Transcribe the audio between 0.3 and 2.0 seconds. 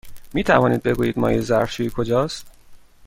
می توانید بگویید مایع ظرف شویی